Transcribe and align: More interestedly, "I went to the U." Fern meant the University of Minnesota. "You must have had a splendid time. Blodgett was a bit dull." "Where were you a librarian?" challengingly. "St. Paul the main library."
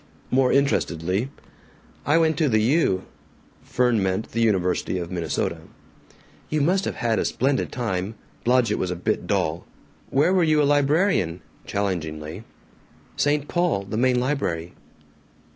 More 0.31 0.51
interestedly, 0.51 1.29
"I 2.07 2.17
went 2.17 2.35
to 2.39 2.49
the 2.49 2.59
U." 2.59 3.03
Fern 3.61 4.01
meant 4.01 4.31
the 4.31 4.41
University 4.41 4.97
of 4.97 5.11
Minnesota. 5.11 5.59
"You 6.49 6.59
must 6.61 6.85
have 6.85 6.95
had 6.95 7.19
a 7.19 7.23
splendid 7.23 7.71
time. 7.71 8.15
Blodgett 8.43 8.79
was 8.79 8.89
a 8.89 8.95
bit 8.95 9.27
dull." 9.27 9.67
"Where 10.09 10.33
were 10.33 10.41
you 10.43 10.59
a 10.59 10.63
librarian?" 10.65 11.41
challengingly. 11.67 12.43
"St. 13.15 13.47
Paul 13.47 13.83
the 13.83 13.95
main 13.95 14.19
library." 14.19 14.73